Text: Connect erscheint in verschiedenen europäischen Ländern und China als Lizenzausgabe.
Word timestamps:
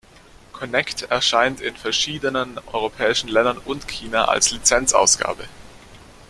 Connect 0.51 1.03
erscheint 1.11 1.61
in 1.61 1.75
verschiedenen 1.77 2.57
europäischen 2.73 3.27
Ländern 3.27 3.59
und 3.59 3.87
China 3.87 4.25
als 4.25 4.49
Lizenzausgabe. 4.49 5.43